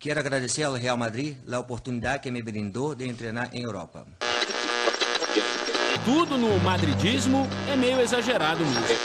[0.00, 4.06] Quero agradecer ao Real Madrid a oportunidade que me brindou de treinar em Europa.
[6.06, 8.96] Tudo no madridismo é meio exagerado mesmo.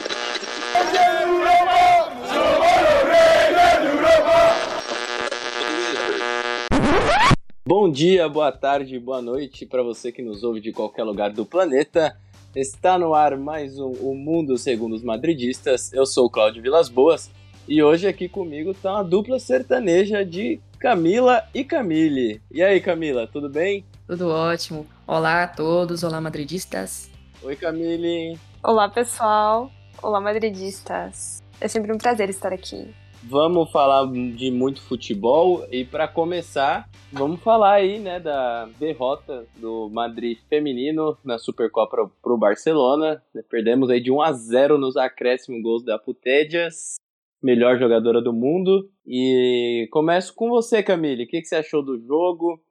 [7.68, 11.46] Bom dia, boa tarde, boa noite para você que nos ouve de qualquer lugar do
[11.46, 12.18] planeta.
[12.56, 15.92] Está no ar mais um O Mundo Segundo os Madridistas.
[15.92, 17.30] Eu sou o Cláudio Vilas Boas
[17.68, 22.40] e hoje aqui comigo está uma dupla sertaneja de Camila e Camille.
[22.52, 23.84] E aí, Camila, tudo bem?
[24.06, 24.86] Tudo ótimo.
[25.08, 27.10] Olá a todos, olá madridistas.
[27.42, 28.38] Oi, Camille.
[28.64, 29.72] Olá, pessoal.
[30.00, 31.42] Olá, madridistas.
[31.60, 32.94] É sempre um prazer estar aqui.
[33.24, 39.90] Vamos falar de muito futebol e para começar, vamos falar aí, né, da derrota do
[39.90, 43.24] Madrid feminino na Supercopa para o Barcelona.
[43.50, 46.98] Perdemos aí de 1 a 0 nos acréscimos gols da Putédias,
[47.42, 48.90] melhor jogadora do mundo.
[49.06, 51.24] E começo com você, Camille.
[51.24, 52.62] O que, que você achou do jogo?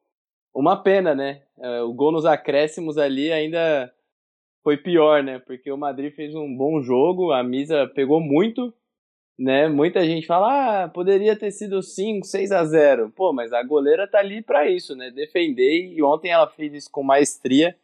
[0.54, 1.42] Uma pena, né?
[1.58, 3.92] É, o gol nos acréscimos ali ainda
[4.62, 5.38] foi pior, né?
[5.38, 8.72] Porque o Madrid fez um bom jogo, a Misa pegou muito,
[9.38, 9.68] né?
[9.68, 13.12] Muita gente fala, ah, poderia ter sido 5, 6 a 0.
[13.14, 15.10] Pô, mas a goleira tá ali para isso, né?
[15.10, 17.76] Defender e ontem ela fez isso com maestria.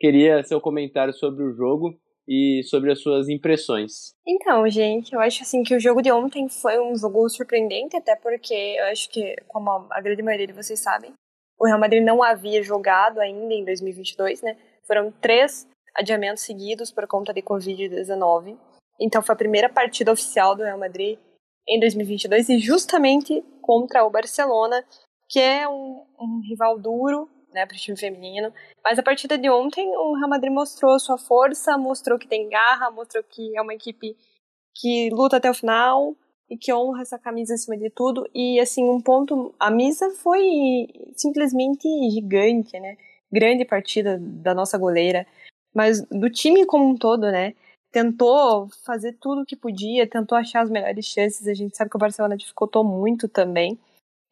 [0.00, 1.96] Queria seu comentário sobre o jogo
[2.28, 4.14] e sobre as suas impressões.
[4.26, 8.16] Então, gente, eu acho assim que o jogo de ontem foi um jogo surpreendente, até
[8.16, 11.12] porque eu acho que, como a grande maioria de vocês sabem,
[11.58, 14.56] o Real Madrid não havia jogado ainda em 2022, né?
[14.86, 18.56] Foram três adiamentos seguidos por conta de Covid-19.
[19.00, 21.18] Então foi a primeira partida oficial do Real Madrid
[21.68, 24.84] em 2022 e justamente contra o Barcelona,
[25.28, 28.52] que é um, um rival duro né, para o time feminino.
[28.84, 32.90] Mas a partida de ontem, o Real Madrid mostrou sua força, mostrou que tem garra,
[32.90, 34.16] mostrou que é uma equipe
[34.74, 36.16] que luta até o final
[36.50, 38.28] e que honra essa camisa acima de tudo.
[38.34, 42.96] E assim, um ponto, a misa foi simplesmente gigante, né?
[43.30, 45.26] Grande partida da nossa goleira
[45.74, 47.54] mas do time como um todo, né?
[47.90, 51.46] Tentou fazer tudo o que podia, tentou achar as melhores chances.
[51.46, 53.78] A gente sabe que o Barcelona dificultou muito também.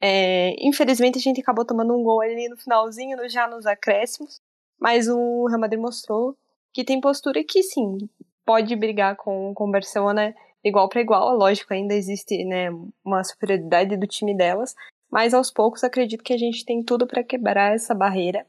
[0.01, 4.41] É, infelizmente a gente acabou tomando um gol ali no finalzinho, já nos acréscimos.
[4.79, 6.37] Mas o Real Madrid mostrou
[6.73, 8.09] que tem postura que sim,
[8.47, 10.35] pode brigar com, com o Barcelona
[10.65, 11.37] igual para igual.
[11.37, 12.71] Lógico, ainda existe né,
[13.05, 14.75] uma superioridade do time delas,
[15.11, 18.47] mas aos poucos acredito que a gente tem tudo para quebrar essa barreira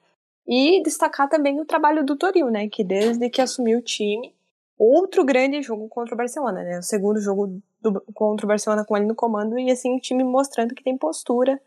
[0.48, 2.68] e destacar também o trabalho do Toril, né?
[2.68, 4.34] Que desde que assumiu o time,
[4.78, 6.80] outro grande jogo contra o Barcelona, né?
[6.80, 10.24] O segundo jogo do, contra o Barcelona com ele no comando e assim o time
[10.24, 11.60] mostrando que tem postura,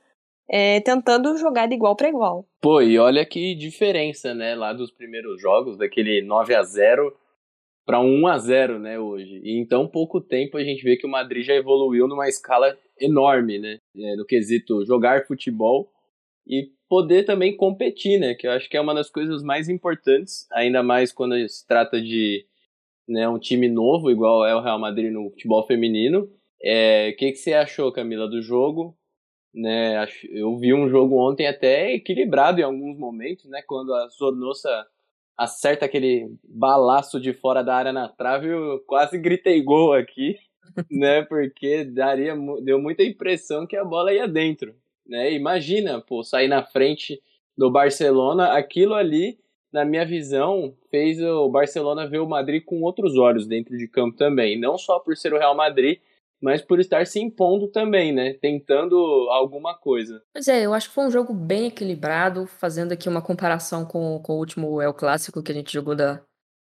[0.48, 2.47] é, tentando jogar de igual para igual.
[2.60, 4.54] Pô, e olha que diferença, né?
[4.54, 7.14] Lá dos primeiros jogos, daquele 9 a 0
[7.86, 9.41] para 1 a 0 né, hoje.
[9.42, 12.76] E em tão pouco tempo a gente vê que o Madrid já evoluiu numa escala
[12.98, 13.78] enorme, né?
[13.96, 15.91] É, no quesito jogar futebol
[16.46, 18.34] e poder também competir, né?
[18.34, 22.00] Que eu acho que é uma das coisas mais importantes, ainda mais quando se trata
[22.00, 22.46] de
[23.09, 26.22] né, um time novo, igual é o Real Madrid no futebol feminino.
[26.22, 26.28] O
[26.62, 28.97] é, que, que você achou, Camila, do jogo?
[29.54, 33.62] Né, eu vi um jogo ontem até equilibrado em alguns momentos, né?
[33.62, 34.84] Quando a Zornosa
[35.37, 40.37] acerta aquele balaço de fora da área na trave, eu quase gritei gol aqui,
[40.91, 41.22] né?
[41.22, 44.75] Porque daria, deu muita impressão que a bola ia dentro.
[45.06, 45.32] Né?
[45.34, 47.20] Imagina, pô, sair na frente
[47.56, 49.38] do Barcelona, aquilo ali,
[49.74, 54.16] na minha visão, fez o Barcelona ver o Madrid com outros olhos dentro de campo
[54.16, 55.98] também, não só por ser o Real Madrid,
[56.40, 58.34] mas por estar se impondo também, né?
[58.34, 58.96] Tentando
[59.30, 60.22] alguma coisa.
[60.32, 64.20] Pois é, eu acho que foi um jogo bem equilibrado, fazendo aqui uma comparação com,
[64.20, 66.22] com o último El Clássico que a gente jogou da,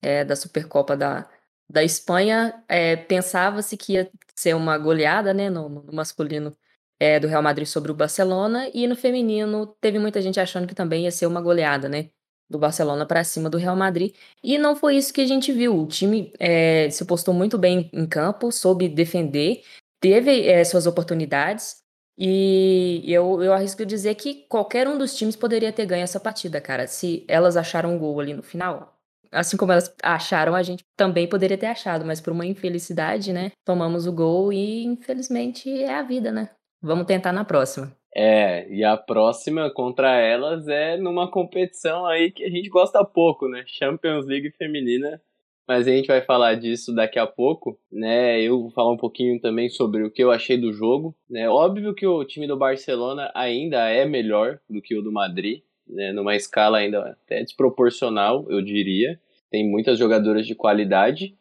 [0.03, 1.27] é, da Supercopa da,
[1.71, 2.63] da Espanha.
[2.69, 6.55] É, Pensava-se que ia ser uma goleada, né, no, no masculino
[6.99, 10.75] é, do Real Madrid sobre o Barcelona, e no feminino teve muita gente achando que
[10.75, 12.11] também ia ser uma goleada, né?
[12.51, 14.13] Do Barcelona para cima do Real Madrid.
[14.43, 15.81] E não foi isso que a gente viu.
[15.81, 19.63] O time é, se postou muito bem em campo, soube defender,
[20.01, 21.81] teve é, suas oportunidades.
[22.19, 26.61] E eu, eu arrisco dizer que qualquer um dos times poderia ter ganho essa partida,
[26.61, 26.87] cara.
[26.87, 29.01] Se elas acharam um gol ali no final,
[29.33, 33.53] assim como elas acharam, a gente também poderia ter achado, mas por uma infelicidade, né?
[33.65, 36.51] Tomamos o gol e infelizmente é a vida, né?
[36.83, 37.95] Vamos tentar na próxima.
[38.15, 43.49] É, e a próxima contra elas é numa competição aí que a gente gosta pouco,
[43.49, 43.63] né?
[43.67, 45.21] Champions League feminina.
[45.69, 48.43] Mas a gente vai falar disso daqui a pouco, né?
[48.43, 51.49] Eu vou falar um pouquinho também sobre o que eu achei do jogo, né?
[51.49, 56.13] Óbvio que o time do Barcelona ainda é melhor do que o do Madrid, né?
[56.13, 59.21] Numa escala ainda até desproporcional, eu diria.
[59.49, 61.37] Tem muitas jogadoras de qualidade,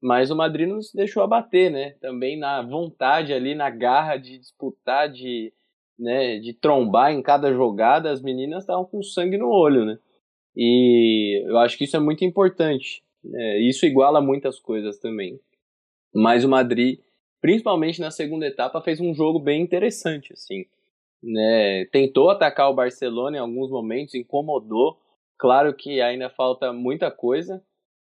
[0.00, 1.96] mas o Madrid nos deixou abater, né?
[2.00, 5.52] Também na vontade ali, na garra de disputar, de
[6.02, 9.98] né, de trombar em cada jogada, as meninas estavam com sangue no olho, né?
[10.56, 13.02] E eu acho que isso é muito importante.
[13.24, 13.60] Né?
[13.60, 15.40] Isso iguala muitas coisas também.
[16.12, 16.98] Mas o Madrid,
[17.40, 20.66] principalmente na segunda etapa, fez um jogo bem interessante, assim.
[21.22, 21.86] Né?
[21.86, 24.98] Tentou atacar o Barcelona em alguns momentos, incomodou.
[25.38, 27.62] Claro que ainda falta muita coisa,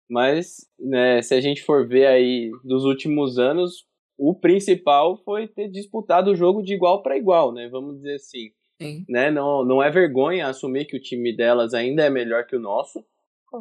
[0.09, 3.85] mas né, se a gente for ver aí dos últimos anos,
[4.19, 7.69] o principal foi ter disputado o jogo de igual para igual, né?
[7.69, 8.51] Vamos dizer assim.
[8.81, 9.05] Sim.
[9.07, 9.31] Né?
[9.31, 13.03] Não, não é vergonha assumir que o time delas ainda é melhor que o nosso,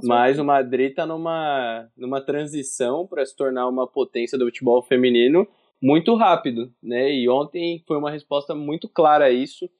[0.03, 5.47] mas o Madrid está numa, numa transição para se tornar uma potência do futebol feminino
[5.81, 7.13] muito rápido, né?
[7.13, 9.71] E ontem foi uma resposta muito clara a isso,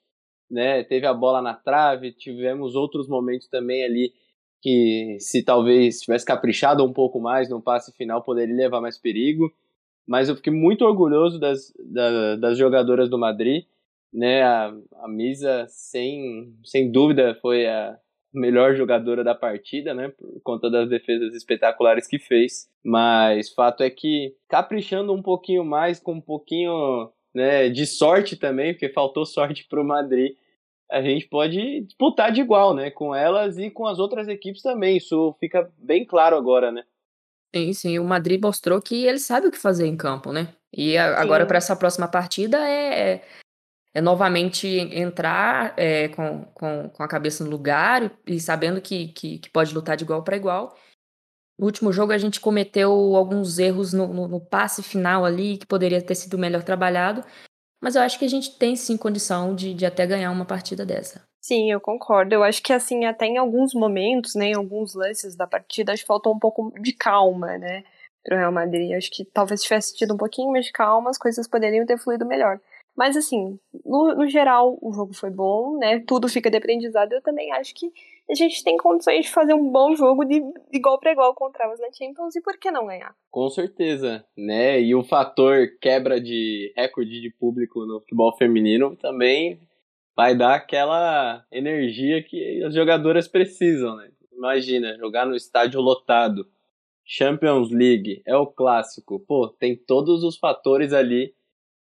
[0.49, 0.85] né?
[0.85, 4.13] Teve a bola na trave, tivemos outros momentos também ali
[4.63, 9.53] que se talvez tivesse caprichado um pouco mais no passe final poderia levar mais perigo
[10.09, 13.67] mas eu fiquei muito orgulhoso das, das, das jogadoras do Madrid,
[14.11, 17.95] né, a, a Misa, sem, sem dúvida, foi a
[18.33, 23.91] melhor jogadora da partida, né, por conta das defesas espetaculares que fez, mas fato é
[23.91, 29.67] que caprichando um pouquinho mais, com um pouquinho né, de sorte também, porque faltou sorte
[29.69, 30.35] para o Madrid,
[30.91, 34.97] a gente pode disputar de igual, né, com elas e com as outras equipes também,
[34.97, 36.83] isso fica bem claro agora, né.
[37.55, 37.99] Sim, sim.
[37.99, 40.55] O Madrid mostrou que ele sabe o que fazer em campo, né?
[40.73, 43.25] E a- agora, para essa próxima partida, é, é,
[43.95, 49.09] é novamente entrar é, com, com, com a cabeça no lugar e, e sabendo que,
[49.09, 50.77] que, que pode lutar de igual para igual.
[51.59, 55.67] No último jogo, a gente cometeu alguns erros no, no, no passe final ali, que
[55.67, 57.25] poderia ter sido melhor trabalhado.
[57.83, 60.87] Mas eu acho que a gente tem sim condição de, de até ganhar uma partida
[60.87, 61.28] dessa.
[61.49, 62.35] Sim, eu concordo.
[62.35, 66.03] Eu acho que, assim, até em alguns momentos, né, em alguns lances da partida, acho
[66.03, 67.85] que faltou um pouco de calma, né,
[68.23, 68.93] pro Real Madrid.
[68.93, 72.27] Acho que talvez tivesse tido um pouquinho mais de calma, as coisas poderiam ter fluído
[72.27, 72.61] melhor.
[72.95, 77.15] Mas, assim, no, no geral, o jogo foi bom, né, tudo fica de aprendizado.
[77.15, 77.91] Eu também acho que
[78.31, 81.81] a gente tem condições de fazer um bom jogo de, igual para igual contra elas
[81.81, 83.15] na Champions e por que não ganhar?
[83.31, 84.79] Com certeza, né?
[84.83, 89.67] E o fator quebra de recorde de público no futebol feminino também
[90.19, 94.11] vai dar aquela energia que as jogadoras precisam, né?
[94.33, 96.45] Imagina, jogar no estádio lotado,
[97.05, 99.21] Champions League, é o clássico.
[99.21, 101.33] Pô, tem todos os fatores ali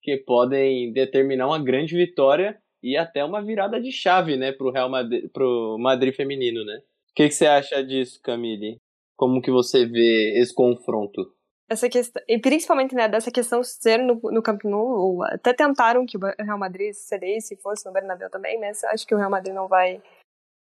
[0.01, 4.89] que podem determinar uma grande vitória e até uma virada de chave, né, pro Real
[4.89, 6.77] Madrid, pro Madrid feminino, né?
[7.11, 8.81] O que, que você acha disso, Camille?
[9.17, 11.35] Como que você vê esse confronto?
[11.73, 16.17] Essa questão, e principalmente né, dessa questão ser no, no Camp Nou, até tentaram que
[16.17, 19.69] o Real Madrid cedesse, fosse no Bernabéu também, mas acho que o Real Madrid não
[19.69, 20.03] vai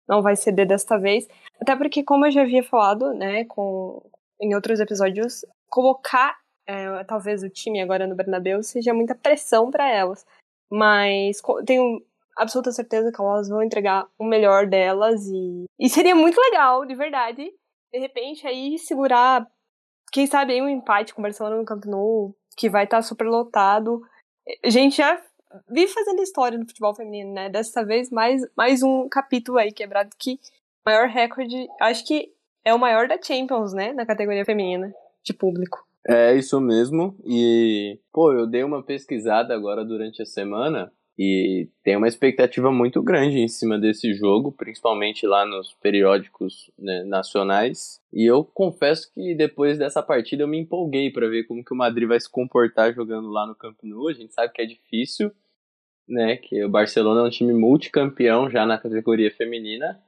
[0.08, 1.29] não vai ceder desta vez,
[1.61, 4.02] até porque como eu já havia falado, né, com
[4.41, 6.37] em outros episódios, colocar
[6.67, 10.26] é, talvez o time agora no Bernabéu seja muita pressão para elas,
[10.70, 12.05] mas tenho
[12.37, 16.94] absoluta certeza que elas vão entregar o melhor delas e, e seria muito legal, de
[16.94, 17.52] verdade,
[17.93, 19.47] de repente aí segurar
[20.10, 23.02] quem sabe aí um empate com o Barcelona no Camp Nou, que vai estar tá
[23.02, 24.02] super lotado.
[24.64, 25.20] A gente já
[25.68, 27.48] vive fazendo história no futebol feminino, né?
[27.48, 30.38] Dessa vez, mais, mais um capítulo aí quebrado que
[30.84, 32.32] maior recorde, acho que
[32.64, 33.92] é o maior da Champions, né?
[33.92, 34.92] Na categoria feminina
[35.22, 35.84] de público.
[36.06, 37.14] É isso mesmo.
[37.24, 40.92] E, pô, eu dei uma pesquisada agora durante a semana
[41.22, 47.04] e tem uma expectativa muito grande em cima desse jogo, principalmente lá nos periódicos né,
[47.04, 48.00] nacionais.
[48.11, 51.76] E eu confesso que depois dessa partida eu me empolguei para ver como que o
[51.76, 54.09] Madrid vai se comportar jogando lá no Camp Nou.
[54.09, 55.30] A gente sabe que é difícil,
[56.09, 56.38] né?
[56.38, 60.02] Que o Barcelona é um time multicampeão já na categoria feminina.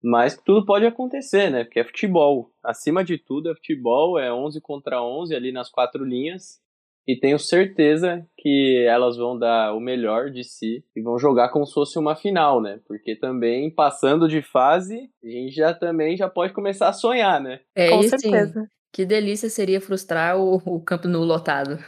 [0.00, 1.64] Mas tudo pode acontecer, né?
[1.64, 2.52] Porque é futebol.
[2.62, 6.64] Acima de tudo é futebol, é 11 contra 11 ali nas quatro linhas
[7.06, 11.64] e tenho certeza que elas vão dar o melhor de si e vão jogar como
[11.64, 12.80] se fosse uma final, né?
[12.86, 17.60] Porque também passando de fase, a gente já também já pode começar a sonhar, né?
[17.74, 18.62] É, Com certeza.
[18.62, 18.68] Sim.
[18.92, 21.78] Que delícia seria frustrar o, o campo no lotado.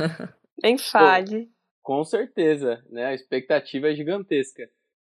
[0.60, 1.48] Bem fale.
[1.82, 3.06] Com certeza, né?
[3.06, 4.68] A expectativa é gigantesca.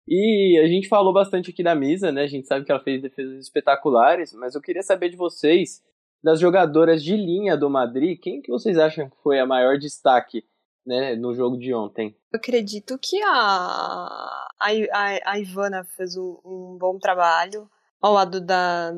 [0.09, 2.23] E a gente falou bastante aqui da Misa, né?
[2.23, 5.83] A gente sabe que ela fez defesas espetaculares, mas eu queria saber de vocês
[6.23, 10.45] das jogadoras de linha do Madrid, quem que vocês acham que foi a maior destaque
[10.87, 12.17] né, no jogo de ontem?
[12.33, 17.69] Eu acredito que a, a, a, a Ivana fez um bom trabalho,
[18.00, 18.93] ao lado da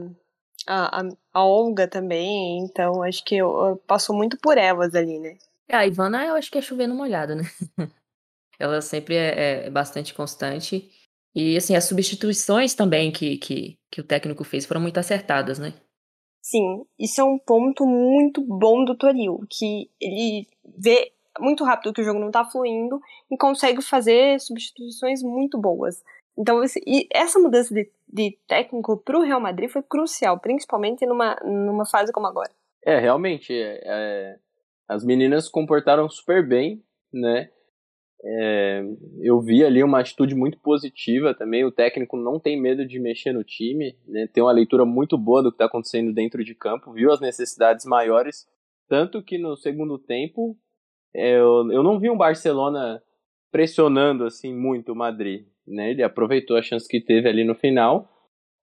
[0.67, 5.19] a, a, a Olga também, então acho que eu, eu passou muito por elas ali,
[5.19, 5.37] né?
[5.69, 7.45] É, a Ivana eu acho que é chovendo molhado, né?
[8.59, 10.91] Ela sempre é, é, bastante constante.
[11.35, 15.75] E assim, as substituições também que, que, que o técnico fez foram muito acertadas, né?
[16.45, 20.47] Sim, isso é um ponto muito bom do Toril, que ele
[20.77, 21.11] vê
[21.41, 26.05] muito rápido que o jogo não tá fluindo e consegue fazer substituições muito boas.
[26.37, 31.87] Então, e essa mudança de, de técnico pro Real Madrid foi crucial, principalmente numa, numa
[31.87, 32.51] fase como agora.
[32.85, 34.37] É, realmente, é, é,
[34.87, 37.49] as meninas se comportaram super bem, né?
[38.27, 38.83] É,
[39.21, 41.65] eu vi ali uma atitude muito positiva também.
[41.65, 44.27] O técnico não tem medo de mexer no time, né?
[44.33, 47.85] tem uma leitura muito boa do que está acontecendo dentro de campo, viu as necessidades
[47.85, 48.47] maiores.
[48.89, 50.57] Tanto que no segundo tempo,
[51.15, 53.03] é, eu, eu não vi um Barcelona
[53.53, 55.47] pressionando assim muito o Madrid.
[55.67, 55.91] Né?
[55.91, 58.09] Ele aproveitou a chance que teve ali no final,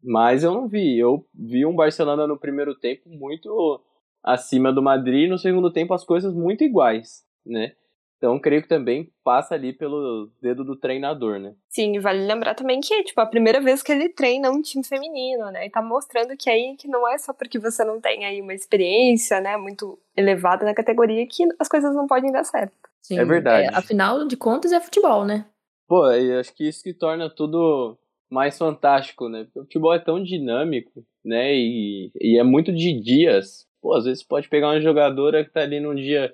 [0.03, 0.97] mas eu não vi.
[0.97, 3.79] Eu vi um Barcelona no primeiro tempo muito
[4.23, 7.23] acima do Madrid, e no segundo tempo as coisas muito iguais.
[7.45, 7.73] Né?
[8.21, 11.55] Então, creio que também passa ali pelo dedo do treinador, né?
[11.67, 14.83] Sim, vale lembrar também que é tipo a primeira vez que ele treina um time
[14.83, 15.65] feminino, né?
[15.65, 18.53] E tá mostrando que aí que não é só porque você não tem aí uma
[18.53, 22.75] experiência, né, muito elevada na categoria que as coisas não podem dar certo.
[23.01, 23.73] Sim, é verdade.
[23.73, 25.47] É, afinal de contas é futebol, né?
[25.87, 27.97] Pô, eu acho que isso que torna tudo
[28.29, 29.45] mais fantástico, né?
[29.45, 31.55] Porque o futebol é tão dinâmico, né?
[31.55, 33.67] E, e é muito de dias.
[33.81, 36.31] Pô, às vezes pode pegar uma jogadora que tá ali num dia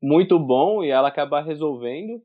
[0.00, 2.22] muito bom e ela acabar resolvendo,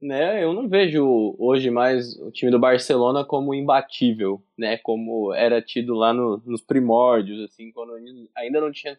[0.00, 0.42] né?
[0.42, 4.78] Eu não vejo hoje mais o time do Barcelona como imbatível, né?
[4.78, 7.94] Como era tido lá no, nos primórdios, assim, quando
[8.36, 8.98] ainda não tinha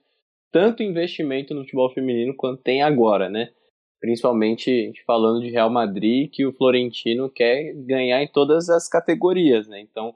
[0.52, 3.50] tanto investimento no futebol feminino quanto tem agora, né?
[4.00, 9.80] Principalmente falando de Real Madrid, que o Florentino quer ganhar em todas as categorias, né?
[9.80, 10.16] Então,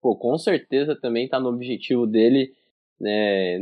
[0.00, 2.52] pô, com certeza também está no objetivo dele
[3.02, 3.58] né,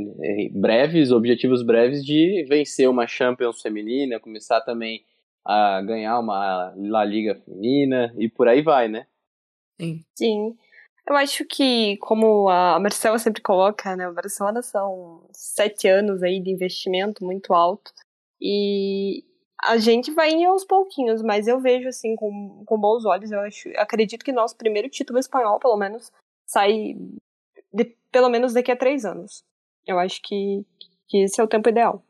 [0.52, 5.02] breves, objetivos breves de vencer uma Champions feminina, começar também
[5.44, 9.06] a ganhar uma La Liga feminina e por aí vai, né?
[9.80, 10.04] Sim.
[10.14, 10.56] Sim.
[11.08, 16.38] Eu acho que, como a Marcela sempre coloca, né, o Barcelona são sete anos aí
[16.38, 17.90] de investimento muito alto
[18.40, 19.24] e
[19.64, 23.30] a gente vai indo aos pouquinhos, mas eu vejo assim com, com bons olhos.
[23.30, 26.12] Eu acho, acredito que nosso primeiro título espanhol, pelo menos,
[26.46, 26.94] sai
[27.72, 29.42] de, pelo menos daqui a três anos.
[29.86, 30.64] Eu acho que,
[31.08, 32.04] que esse é o tempo ideal.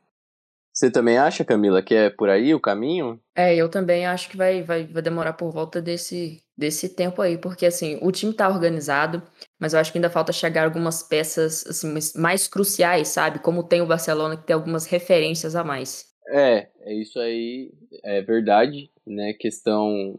[0.73, 3.19] Você também acha, Camila, que é por aí o caminho?
[3.35, 7.37] É, eu também acho que vai, vai, vai demorar por volta desse, desse tempo aí,
[7.37, 9.21] porque assim, o time tá organizado,
[9.59, 13.39] mas eu acho que ainda falta chegar algumas peças assim, mais cruciais, sabe?
[13.39, 16.05] Como tem o Barcelona, que tem algumas referências a mais.
[16.29, 19.33] É, é isso aí, é verdade, né?
[19.33, 20.17] Questão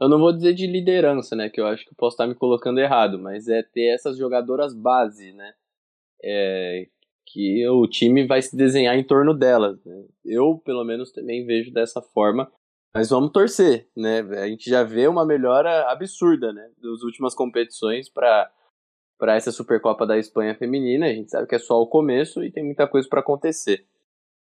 [0.00, 1.48] eu não vou dizer de liderança, né?
[1.48, 4.74] Que eu acho que eu posso estar me colocando errado, mas é ter essas jogadoras
[4.74, 5.52] base, né?
[6.22, 6.86] É,
[7.26, 9.82] que o time vai se desenhar em torno delas.
[9.84, 10.04] Né?
[10.24, 12.50] Eu, pelo menos, também vejo dessa forma.
[12.94, 14.20] Mas vamos torcer, né?
[14.20, 16.70] A gente já vê uma melhora absurda, né?
[16.80, 18.50] Das últimas competições para
[19.16, 21.06] para essa Supercopa da Espanha feminina.
[21.06, 23.86] A gente sabe que é só o começo e tem muita coisa para acontecer.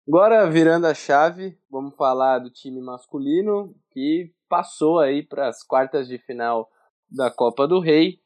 [0.06, 6.08] Agora, virando a chave, vamos falar do time masculino que passou aí para as quartas
[6.08, 6.68] de final
[7.10, 8.20] da Copa do Rei.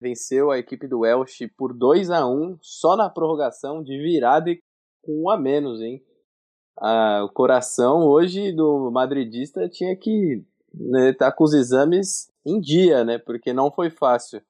[0.00, 4.60] Venceu a equipe do Welsh por 2 a 1 só na prorrogação de virada e
[5.02, 6.02] com um a menos, hein?
[6.78, 12.60] Ah, o coração hoje do madridista tinha que estar né, tá com os exames em
[12.60, 13.18] dia, né?
[13.18, 14.42] Porque não foi fácil.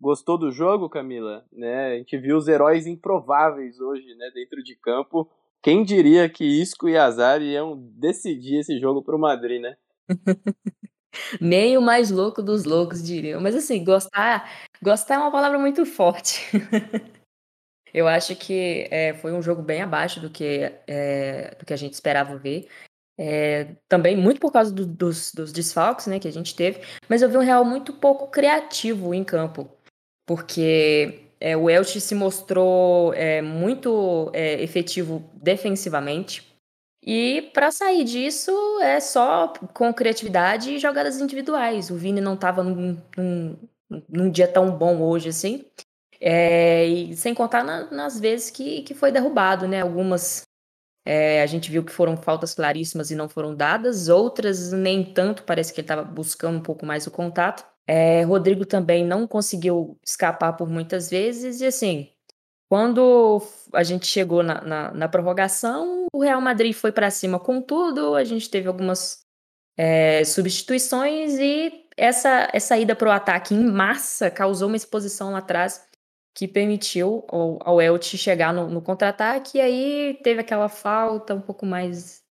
[0.00, 1.44] Gostou do jogo, Camila?
[1.52, 1.92] Né?
[1.92, 5.28] A gente viu os heróis improváveis hoje, né, dentro de campo
[5.66, 9.76] quem diria que Isco e Azar iam decidir esse jogo pro Madrid, né?
[11.40, 13.40] Nem o mais louco dos loucos diriam.
[13.40, 14.50] Mas assim, gostar,
[14.82, 16.40] gostar é uma palavra muito forte.
[17.94, 21.76] Eu acho que é, foi um jogo bem abaixo do que, é, do que a
[21.76, 22.68] gente esperava ver.
[23.18, 26.82] É, também muito por causa do, dos, dos desfalques né, que a gente teve.
[27.08, 29.70] Mas eu vi um Real muito pouco criativo em campo.
[30.26, 36.55] Porque é, o Elche se mostrou é, muito é, efetivo defensivamente.
[37.06, 41.88] E para sair disso é só com criatividade e jogadas individuais.
[41.88, 43.56] O Vini não estava num, num,
[44.08, 45.64] num, dia tão bom hoje assim.
[46.20, 49.82] É, e sem contar na, nas vezes que, que foi derrubado, né?
[49.82, 50.46] Algumas
[51.06, 55.44] é, a gente viu que foram faltas claríssimas e não foram dadas, outras nem tanto,
[55.44, 57.64] parece que ele estava buscando um pouco mais o contato.
[57.86, 62.08] É, Rodrigo também não conseguiu escapar por muitas vezes, e assim,
[62.68, 63.40] quando
[63.72, 68.14] a gente chegou na, na, na prorrogação, o Real Madrid foi para cima com tudo,
[68.14, 69.20] a gente teve algumas
[69.76, 75.38] é, substituições e essa, essa ida para o ataque em massa causou uma exposição lá
[75.38, 75.86] atrás
[76.34, 81.64] que permitiu ao, ao chegar no, no contra-ataque, e aí teve aquela falta um pouco
[81.64, 82.22] mais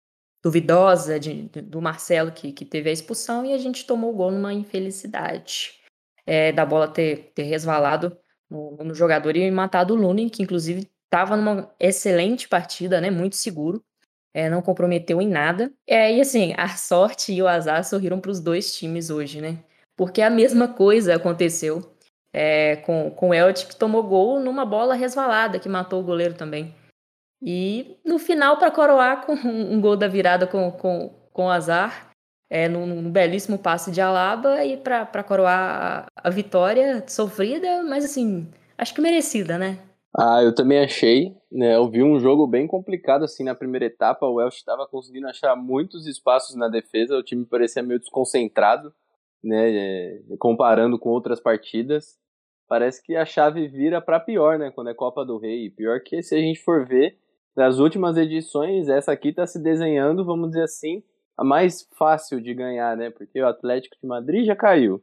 [0.45, 4.31] duvidosa de, do Marcelo, que, que teve a expulsão, e a gente tomou o gol
[4.31, 5.81] numa infelicidade.
[6.27, 8.15] É, da bola ter, ter resvalado
[8.51, 13.83] no, jogador e matado o Lunin, que inclusive estava numa excelente partida, né, muito seguro.
[14.35, 15.73] é, não comprometeu em nada.
[15.87, 19.59] É, e assim, a sorte e o azar sorriram para os dois times hoje, né?
[19.97, 21.95] Porque a mesma coisa aconteceu
[22.33, 26.35] é, com, com o Eltic, que tomou gol numa bola resvalada, que matou o goleiro
[26.35, 26.75] também.
[27.41, 32.11] E no final, para coroar com um, gol da virada com, com, com azar,
[32.55, 38.05] é, num, num belíssimo passe de Alaba, e para coroar a, a vitória sofrida, mas
[38.05, 39.81] assim, acho que merecida, né?
[40.17, 41.75] Ah, eu também achei, né?
[41.75, 44.25] Eu vi um jogo bem complicado assim na primeira etapa.
[44.25, 48.95] O Welsh estava conseguindo achar muitos espaços na defesa, o time parecia meio desconcentrado,
[49.43, 49.73] né?
[49.75, 52.17] É, comparando com outras partidas,
[52.69, 54.71] parece que a chave vira para pior, né?
[54.71, 55.71] Quando é Copa do Rei.
[55.71, 57.19] Pior que se a gente for ver
[57.57, 61.03] das últimas edições, essa aqui está se desenhando, vamos dizer assim,
[61.37, 63.11] a mais fácil de ganhar, né?
[63.11, 65.03] Porque o Atlético de Madrid já caiu,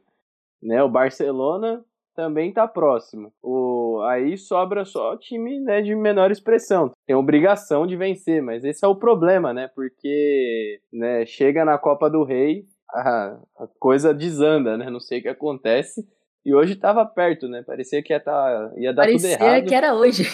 [0.62, 0.82] né?
[0.82, 1.84] O Barcelona
[2.14, 3.32] também está próximo.
[3.42, 6.90] O, aí sobra só time né, de menor expressão.
[7.06, 9.68] Tem obrigação de vencer, mas esse é o problema, né?
[9.74, 14.90] Porque né, chega na Copa do Rei, a, a coisa desanda, né?
[14.90, 16.06] Não sei o que acontece.
[16.44, 17.62] E hoje estava perto, né?
[17.62, 19.48] Parecia que ia, tá, ia dar parecia tudo errado.
[19.48, 20.24] Parecia que era hoje.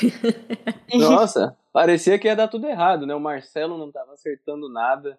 [0.98, 3.14] Nossa, parecia que ia dar tudo errado, né?
[3.14, 5.18] O Marcelo não estava acertando nada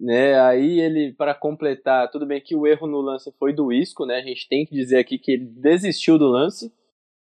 [0.00, 0.40] né?
[0.40, 4.16] Aí ele, para completar, tudo bem que o erro no lance foi do Isco, né?
[4.16, 6.72] A gente tem que dizer aqui que ele desistiu do lance,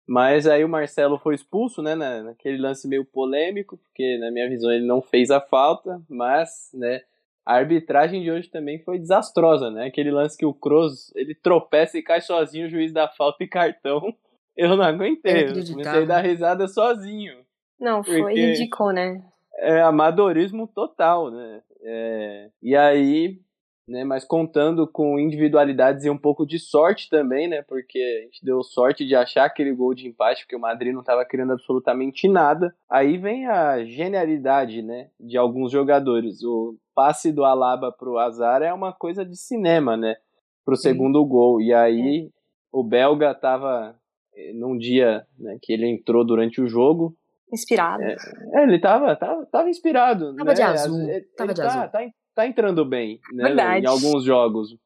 [0.06, 1.94] mas aí o Marcelo foi expulso, né?
[1.94, 7.02] naquele lance meio polêmico, porque na minha visão ele não fez a falta, mas, né?
[7.44, 9.86] A arbitragem de hoje também foi desastrosa, né?
[9.86, 13.48] Aquele lance que o Kroos, ele tropeça e cai sozinho, o juiz dá falta e
[13.48, 14.02] cartão.
[14.56, 17.44] Eu não aguentei, eu comecei a dar risada sozinho.
[17.78, 19.22] Não, foi ridículo, né?
[19.58, 21.60] É amadorismo total, né?
[21.82, 23.40] É, e aí,
[23.88, 27.62] né, mas contando com individualidades e um pouco de sorte também, né?
[27.62, 31.00] Porque a gente deu sorte de achar aquele gol de empate, porque o Madrid não
[31.00, 32.74] estava criando absolutamente nada.
[32.90, 36.42] Aí vem a genialidade, né, de alguns jogadores.
[36.42, 40.16] O passe do Alaba pro Azar é uma coisa de cinema, né?
[40.64, 41.28] Pro segundo Sim.
[41.28, 41.60] gol.
[41.60, 42.30] E aí
[42.72, 43.96] o belga estava
[44.34, 47.16] eh, num dia né, que ele entrou durante o jogo,
[47.52, 48.02] Inspirado.
[48.02, 48.16] É,
[48.54, 50.34] é, ele tava, tava, tava inspirado.
[50.34, 50.54] Tava né?
[50.54, 51.08] de azul.
[51.08, 51.88] Ele, tava de tá, azul.
[51.90, 52.00] Tá,
[52.34, 53.44] tá entrando bem né?
[53.44, 53.84] Verdade.
[53.84, 54.76] em alguns jogos.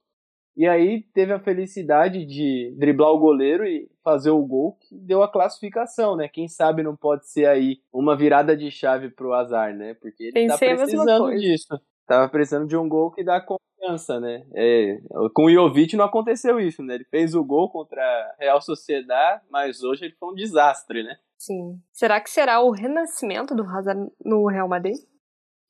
[0.56, 5.22] E aí teve a felicidade de driblar o goleiro e fazer o gol que deu
[5.22, 6.28] a classificação, né?
[6.28, 9.94] Quem sabe não pode ser aí uma virada de chave pro azar, né?
[9.94, 11.80] Porque ele tá Pensei tá precisando disso.
[12.06, 14.44] Tava precisando de um gol que dá confiança, né?
[14.54, 14.98] É,
[15.32, 16.96] com o Jovic não aconteceu isso, né?
[16.96, 21.16] Ele fez o gol contra a Real Sociedade, mas hoje ele foi um desastre, né?
[21.40, 21.80] Sim.
[21.90, 24.98] Será que será o renascimento do Hazard no Real Madrid?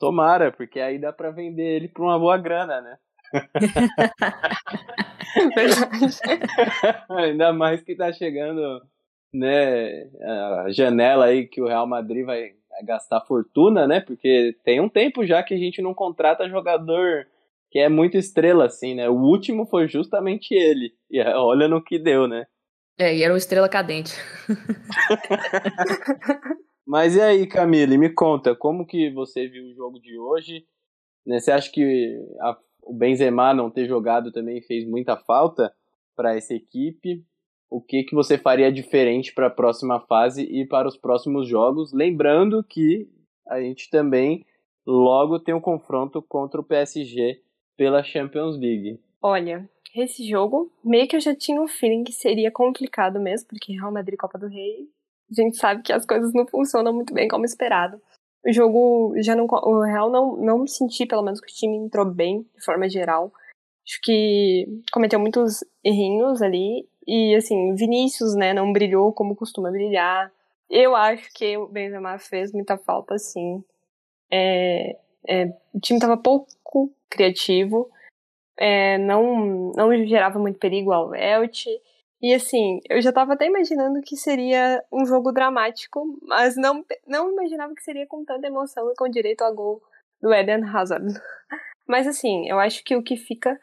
[0.01, 2.99] Tomara, porque aí dá para vender ele por uma boa grana, né?
[7.09, 8.83] Ainda mais que tá chegando,
[9.33, 10.11] né,
[10.65, 12.51] a janela aí que o Real Madrid vai
[12.83, 14.01] gastar fortuna, né?
[14.01, 17.29] Porque tem um tempo já que a gente não contrata jogador
[17.71, 19.09] que é muito estrela, assim, né?
[19.09, 20.93] O último foi justamente ele.
[21.09, 22.49] E olha no que deu, né?
[23.01, 24.13] É, e era uma estrela cadente.
[26.87, 30.67] Mas e aí, Camille, me conta, como que você viu o jogo de hoje?
[31.25, 35.73] Né, você acha que a, o Benzema não ter jogado também fez muita falta
[36.15, 37.25] para essa equipe?
[37.71, 41.95] O que, que você faria diferente para a próxima fase e para os próximos jogos?
[41.95, 43.09] Lembrando que
[43.49, 44.45] a gente também
[44.87, 47.41] logo tem um confronto contra o PSG
[47.79, 49.01] pela Champions League.
[49.23, 53.73] Olha, esse jogo, meio que eu já tinha um feeling que seria complicado mesmo, porque
[53.73, 54.89] Real Madrid Copa do Rei,
[55.31, 58.01] a gente sabe que as coisas não funcionam muito bem como esperado.
[58.45, 59.47] O jogo já não.
[59.47, 63.33] O Real não, não senti, pelo menos, que o time entrou bem, de forma geral.
[63.87, 66.89] Acho que cometeu muitos errinhos ali.
[67.07, 70.33] E, assim, Vinícius, né, não brilhou como costuma brilhar.
[70.69, 73.63] Eu acho que o Benzema fez muita falta, sim.
[74.33, 74.97] É,
[75.29, 77.91] é, o time estava pouco criativo
[78.61, 81.71] é, não, não gerava muito perigo ao Elche.
[82.21, 87.33] E assim, eu já tava até imaginando que seria um jogo dramático, mas não, não
[87.33, 89.83] imaginava que seria com tanta emoção e com direito a gol
[90.21, 91.07] do Eden Hazard.
[91.89, 93.59] Mas assim, eu acho que o que fica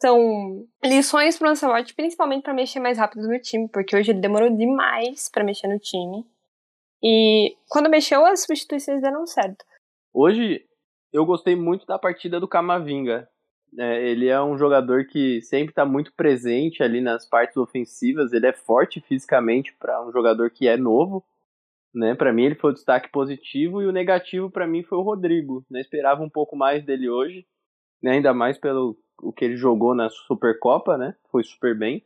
[0.00, 4.20] são lições para o Ancelotti, principalmente para mexer mais rápido no time, porque hoje ele
[4.20, 6.24] demorou demais para mexer no time.
[7.02, 9.64] E quando mexeu, as substituições deram certo.
[10.12, 10.64] Hoje
[11.12, 13.28] eu gostei muito da partida do Camavinga.
[13.78, 18.32] É, ele é um jogador que sempre está muito presente ali nas partes ofensivas.
[18.32, 21.24] Ele é forte fisicamente para um jogador que é novo.
[21.94, 22.14] Né?
[22.14, 25.64] Para mim, ele foi o destaque positivo e o negativo para mim foi o Rodrigo.
[25.70, 25.80] Né?
[25.80, 27.46] Esperava um pouco mais dele hoje,
[28.02, 28.12] né?
[28.12, 31.14] ainda mais pelo o que ele jogou na Supercopa, né?
[31.30, 32.04] Foi super bem.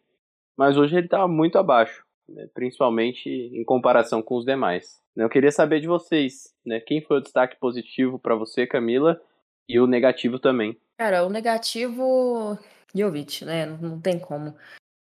[0.57, 2.46] Mas hoje ele estava muito abaixo, né?
[2.52, 5.00] principalmente em comparação com os demais.
[5.16, 6.79] Eu queria saber de vocês, né?
[6.79, 9.18] Quem foi o destaque positivo para você, Camila,
[9.66, 10.79] e o negativo também?
[10.99, 12.59] Cara, o negativo,
[12.95, 13.67] Jovic, né?
[13.67, 14.55] Não, tem como.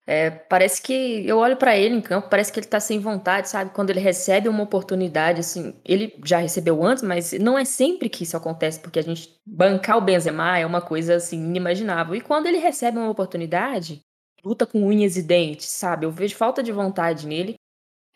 [0.06, 3.48] É, parece que eu olho para ele em campo, parece que ele tá sem vontade,
[3.48, 3.72] sabe?
[3.72, 8.24] Quando ele recebe uma oportunidade, assim, ele já recebeu antes, mas não é sempre que
[8.24, 12.16] isso acontece, porque a gente bancar o Benzema é uma coisa assim inimaginável.
[12.16, 14.00] E quando ele recebe uma oportunidade,
[14.44, 16.06] luta com unhas e dentes, sabe?
[16.06, 17.54] Eu vejo falta de vontade nele.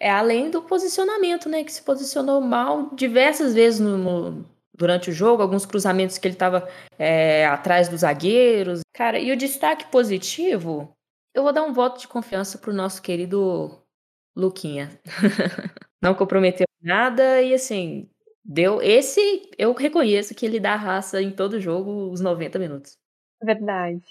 [0.01, 1.65] É além do posicionamento, né?
[1.65, 6.35] Que se posicionou mal diversas vezes no, no, durante o jogo, alguns cruzamentos que ele
[6.35, 8.81] estava é, atrás dos zagueiros.
[8.95, 10.93] Cara, e o destaque positivo,
[11.35, 13.83] eu vou dar um voto de confiança pro nosso querido
[14.37, 14.91] Luquinha.
[16.03, 18.09] Não comprometeu nada e assim,
[18.45, 18.81] deu.
[18.83, 22.97] Esse eu reconheço que ele dá raça em todo jogo os 90 minutos.
[23.43, 24.03] Verdade.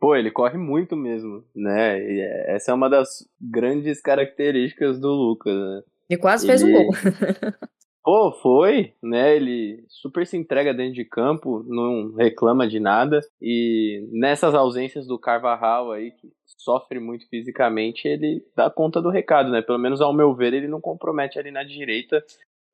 [0.00, 1.98] Pô, ele corre muito mesmo, né?
[1.98, 3.08] E é, essa é uma das
[3.40, 5.82] grandes características do Lucas, né?
[6.10, 6.52] E quase ele...
[6.52, 6.90] fez um gol.
[8.04, 9.34] Pô, foi, né?
[9.34, 13.20] Ele super se entrega dentro de campo, não reclama de nada.
[13.40, 19.50] E nessas ausências do Carvajal aí, que sofre muito fisicamente, ele dá conta do recado,
[19.50, 19.62] né?
[19.62, 22.22] Pelo menos ao meu ver, ele não compromete ali na direita.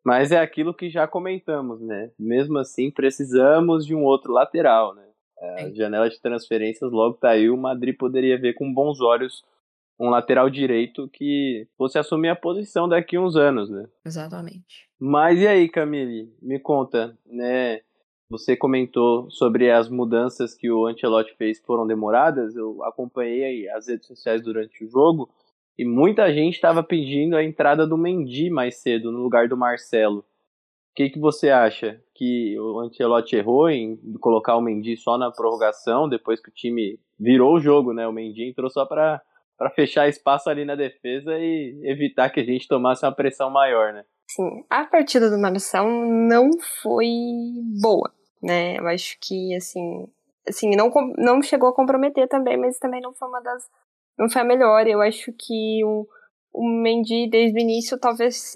[0.04, 2.10] Mas é aquilo que já comentamos, né?
[2.18, 5.04] Mesmo assim, precisamos de um outro lateral, né?
[5.40, 9.44] A janela de transferências logo tá aí, o Madrid poderia ver com bons olhos
[9.98, 13.86] um lateral direito que fosse assumir a posição daqui a uns anos, né?
[14.04, 14.89] Exatamente.
[15.02, 16.30] Mas e aí, Camille?
[16.42, 17.80] Me conta, né?
[18.28, 22.54] Você comentou sobre as mudanças que o Ancelotti fez foram demoradas.
[22.54, 25.30] Eu acompanhei as redes sociais durante o jogo
[25.78, 30.18] e muita gente estava pedindo a entrada do Mendy mais cedo no lugar do Marcelo.
[30.18, 30.24] O
[30.94, 31.98] que, que você acha?
[32.14, 37.00] Que o Ancelotti errou em colocar o Mendy só na prorrogação, depois que o time
[37.18, 38.06] virou o jogo, né?
[38.06, 39.22] O Mendy entrou só para
[39.74, 44.04] fechar espaço ali na defesa e evitar que a gente tomasse uma pressão maior, né?
[44.34, 46.50] Sim, a partida do Marção não
[46.82, 47.08] foi
[47.82, 48.78] boa, né?
[48.78, 50.06] Eu acho que assim,
[50.48, 50.88] assim, não
[51.18, 53.68] não chegou a comprometer também, mas também não foi uma das
[54.16, 54.86] não foi a melhor.
[54.86, 56.06] Eu acho que o
[56.52, 58.54] o Mendy desde o início talvez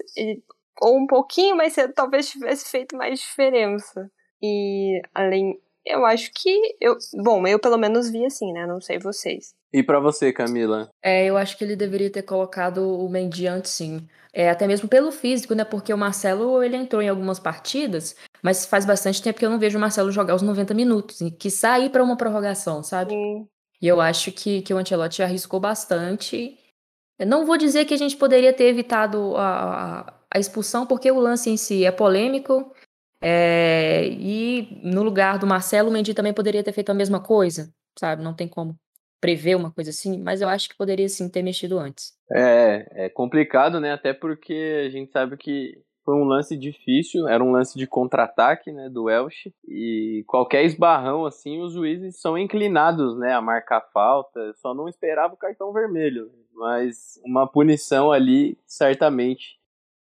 [0.81, 4.09] ou um pouquinho mais cedo talvez tivesse feito mais diferença.
[4.41, 6.49] E além eu acho que
[6.81, 8.65] eu, bom, eu pelo menos vi assim, né?
[8.65, 9.53] Não sei vocês.
[9.75, 10.89] E para você, Camila?
[11.03, 14.07] É, eu acho que ele deveria ter colocado o Mendy antes, sim.
[14.31, 15.65] É, até mesmo pelo físico, né?
[15.65, 19.59] Porque o Marcelo, ele entrou em algumas partidas, mas faz bastante tempo que eu não
[19.59, 23.11] vejo o Marcelo jogar os 90 minutos, e que sair para uma prorrogação, sabe?
[23.11, 23.49] Sim.
[23.81, 26.57] E eu acho que, que o Ancelotti arriscou bastante.
[27.19, 31.19] Eu não vou dizer que a gente poderia ter evitado a, a expulsão, porque o
[31.19, 32.73] lance em si é polêmico,
[33.19, 37.73] é, e no lugar do Marcelo, o Mendy também poderia ter feito a mesma coisa,
[37.99, 38.23] sabe?
[38.23, 38.73] Não tem como
[39.19, 42.13] prever uma coisa assim, mas eu acho que poderia sim ter mexido antes.
[42.31, 43.93] É, é complicado, né?
[43.93, 45.73] Até porque a gente sabe que
[46.05, 51.25] foi um lance difícil, era um lance de contra-ataque, né, do Welsh, e qualquer esbarrão
[51.25, 56.29] assim, os juízes são inclinados, né, a marcar falta, só não esperava o cartão vermelho,
[56.53, 59.57] mas uma punição ali, certamente,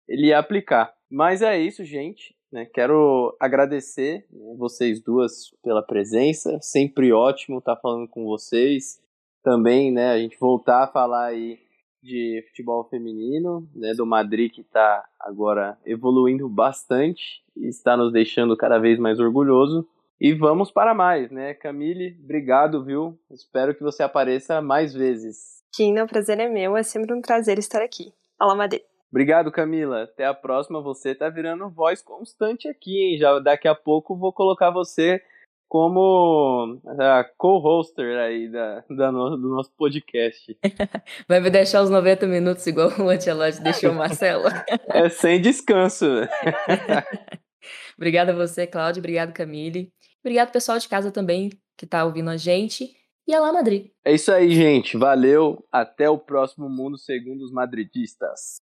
[0.07, 0.93] ele ia aplicar.
[1.11, 2.33] Mas é isso, gente.
[2.51, 2.65] Né?
[2.65, 8.99] Quero agradecer né, vocês duas pela presença, sempre ótimo estar falando com vocês.
[9.43, 11.59] Também, né, a gente voltar a falar aí
[12.01, 18.55] de futebol feminino, né, do Madrid que está agora evoluindo bastante e está nos deixando
[18.57, 19.87] cada vez mais orgulhoso.
[20.19, 21.53] E vamos para mais, né?
[21.53, 23.17] Camille, obrigado, viu?
[23.31, 25.63] Espero que você apareça mais vezes.
[25.71, 28.11] Tina, o prazer é meu, é sempre um prazer estar aqui.
[28.37, 28.81] Olá, Madrid.
[29.11, 30.03] Obrigado, Camila.
[30.03, 30.81] Até a próxima.
[30.81, 33.17] Você tá virando voz constante aqui, hein?
[33.17, 35.21] Já daqui a pouco vou colocar você
[35.69, 40.57] como a co-hoster aí da, da no, do nosso podcast.
[41.29, 44.45] Vai me deixar os 90 minutos igual o Antelote deixou o Marcelo.
[44.87, 46.05] é sem descanso.
[47.95, 48.99] Obrigada a você, Cláudio.
[48.99, 49.91] Obrigado, Camille.
[50.23, 52.89] Obrigado, pessoal de casa também que tá ouvindo a gente.
[53.27, 53.91] E Alá Madrid.
[54.03, 54.97] É isso aí, gente.
[54.97, 55.63] Valeu.
[55.71, 58.57] Até o próximo Mundo Segundo os Madridistas.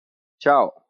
[0.44, 0.83] Tchau.